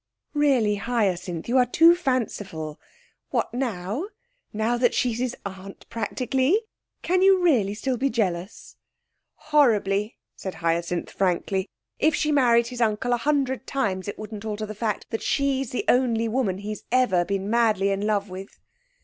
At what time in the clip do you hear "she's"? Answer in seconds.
4.95-5.19, 15.21-15.69